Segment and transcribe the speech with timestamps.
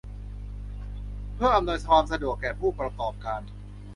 [1.35, 3.41] เพื่ออำนวยความสะดวกแก่ผู้ประกอบการ